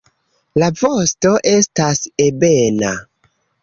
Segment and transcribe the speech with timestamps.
[0.63, 2.99] La vosto estas ebena.